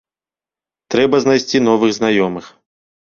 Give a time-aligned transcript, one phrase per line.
[0.95, 2.45] Трэба знайсці новых знаёмых.